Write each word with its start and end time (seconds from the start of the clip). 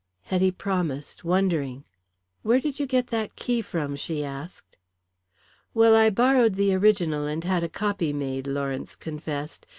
Hetty 0.23 0.49
promised, 0.49 1.23
wondering. 1.23 1.83
"Where 2.41 2.59
did 2.59 2.79
you 2.79 2.87
get 2.87 3.05
that 3.13 3.35
key 3.35 3.61
from?" 3.61 3.95
she 3.95 4.25
asked. 4.25 4.75
"Well, 5.75 5.95
I 5.95 6.09
borrowed 6.09 6.55
the 6.55 6.73
original 6.73 7.27
and 7.27 7.43
had 7.43 7.61
a 7.61 7.69
copy 7.69 8.11
made," 8.11 8.47
Lawrence 8.47 8.95
confessed. 8.95 9.67